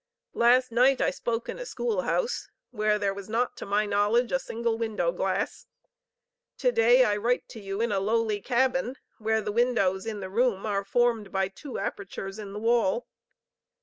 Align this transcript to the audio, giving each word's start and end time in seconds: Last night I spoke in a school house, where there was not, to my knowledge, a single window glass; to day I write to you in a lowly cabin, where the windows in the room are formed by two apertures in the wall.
Last 0.33 0.71
night 0.71 0.99
I 0.99 1.11
spoke 1.11 1.47
in 1.47 1.59
a 1.59 1.65
school 1.67 2.01
house, 2.01 2.49
where 2.71 2.97
there 2.97 3.13
was 3.13 3.29
not, 3.29 3.55
to 3.57 3.67
my 3.67 3.85
knowledge, 3.85 4.31
a 4.31 4.39
single 4.39 4.75
window 4.75 5.11
glass; 5.11 5.67
to 6.57 6.71
day 6.71 7.03
I 7.05 7.15
write 7.17 7.47
to 7.49 7.59
you 7.59 7.79
in 7.81 7.91
a 7.91 7.99
lowly 7.99 8.41
cabin, 8.41 8.95
where 9.19 9.41
the 9.43 9.51
windows 9.51 10.07
in 10.07 10.19
the 10.19 10.31
room 10.31 10.65
are 10.65 10.83
formed 10.83 11.31
by 11.31 11.49
two 11.49 11.77
apertures 11.77 12.39
in 12.39 12.51
the 12.51 12.59
wall. 12.59 13.05